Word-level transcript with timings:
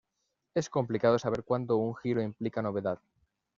Es 0.55 0.67
complicado 0.67 1.19
saber 1.19 1.43
cuándo 1.43 1.77
un 1.77 1.93
giro 1.95 2.23
implica 2.23 2.63
novedad. 2.63 2.99